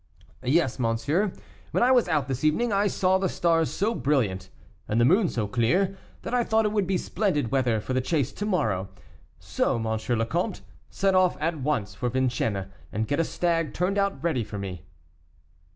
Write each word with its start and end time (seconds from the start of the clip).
"Yes, 0.41 0.79
monsieur; 0.79 1.31
when 1.69 1.83
I 1.83 1.91
was 1.91 2.07
out 2.07 2.27
this 2.27 2.43
evening, 2.43 2.73
I 2.73 2.87
saw 2.87 3.19
the 3.19 3.29
stars 3.29 3.69
so 3.69 3.93
brilliant, 3.93 4.49
and 4.87 4.99
the 4.99 5.05
moon 5.05 5.29
so 5.29 5.47
clear, 5.47 5.95
that 6.23 6.33
I 6.33 6.43
thought 6.43 6.65
it 6.65 6.71
would 6.71 6.87
be 6.87 6.97
splendid 6.97 7.51
weather 7.51 7.79
for 7.79 7.93
the 7.93 8.01
chase 8.01 8.31
to 8.31 8.45
morrow; 8.47 8.89
so, 9.37 9.75
M. 9.75 9.85
le 10.17 10.25
Comte, 10.25 10.61
set 10.89 11.13
off 11.13 11.37
at 11.39 11.57
once 11.59 11.93
for 11.93 12.09
Vincennes, 12.09 12.65
and 12.91 13.07
get 13.07 13.19
a 13.19 13.23
stag 13.23 13.75
turned 13.75 13.99
out 13.99 14.23
ready 14.23 14.43
for 14.43 14.57
me." 14.57 14.87